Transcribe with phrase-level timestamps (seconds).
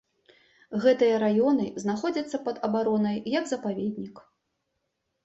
[0.85, 4.15] Гэтыя раёны знаходзяцца пад абаронай як запаведнік.